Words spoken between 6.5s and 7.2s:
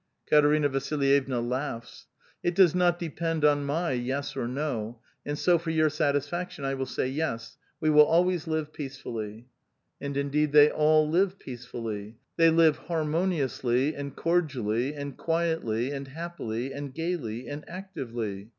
I will say